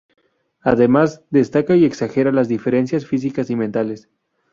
Además, 0.63 1.21
destaca 1.29 1.75
y 1.75 1.85
exagera 1.85 2.31
las 2.31 2.47
diferencias 2.47 3.05
físicas 3.05 3.51
y 3.51 3.55
mentales. 3.55 4.09